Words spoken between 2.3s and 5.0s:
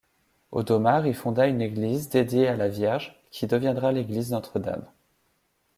à la Vierge qui deviendra l'église Notre-Dame.